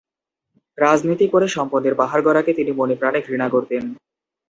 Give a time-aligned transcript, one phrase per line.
[0.77, 3.83] রাজনীতি করে সম্পদের পাহাড় গড়াকে তিনি মনে প্রাণে ঘৃণা করতেন।